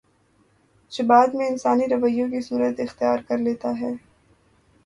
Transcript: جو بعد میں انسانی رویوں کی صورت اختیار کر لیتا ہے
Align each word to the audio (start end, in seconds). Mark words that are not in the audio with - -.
جو 0.91 1.03
بعد 1.03 1.33
میں 1.33 1.47
انسانی 1.47 1.87
رویوں 1.87 2.29
کی 2.29 2.41
صورت 2.41 2.79
اختیار 2.79 3.19
کر 3.27 3.37
لیتا 3.37 3.79
ہے 3.79 3.93